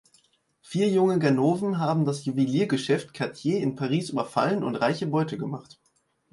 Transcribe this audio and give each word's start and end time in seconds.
Vier 0.63 0.89
junge 0.89 1.19
Ganoven 1.19 1.77
haben 1.77 2.05
das 2.05 2.25
Juweliergeschäft 2.25 3.13
Cartier 3.13 3.59
in 3.59 3.75
Paris 3.75 4.09
überfallen 4.09 4.63
und 4.63 4.75
reiche 4.77 5.05
Beute 5.05 5.37
gemacht. 5.37 5.79